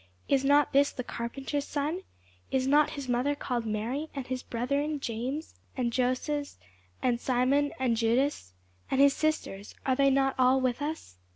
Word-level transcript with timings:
Is 0.27 0.43
not 0.43 0.73
this 0.73 0.91
the 0.91 1.03
carpenter's 1.03 1.67
son? 1.67 2.01
Is 2.49 2.65
not 2.65 2.89
his 2.89 3.07
mother 3.07 3.35
called 3.35 3.67
Mary? 3.67 4.07
and 4.15 4.25
his 4.25 4.41
brethren, 4.41 4.99
James, 4.99 5.53
and 5.77 5.93
Joses, 5.93 6.57
and 7.03 7.21
Simon, 7.21 7.71
and 7.77 7.95
Judas? 7.95 8.53
And 8.89 8.99
his 8.99 9.15
sisters, 9.15 9.75
are 9.85 9.95
they 9.95 10.09
not 10.09 10.33
all 10.39 10.59
with 10.59 10.81
us? 10.81 11.17